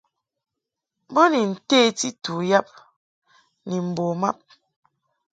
Bo 1.13 1.23
ni 1.31 1.41
nteti 1.51 2.07
ni 2.09 2.15
tu 2.23 2.33
yab 2.51 2.67
ni 3.67 3.77
mbo 3.87 4.05
mab. 4.21 4.37